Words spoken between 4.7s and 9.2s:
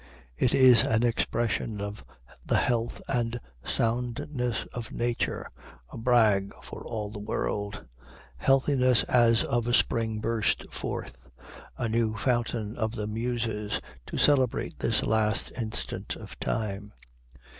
of Nature, a brag for all the world, healthiness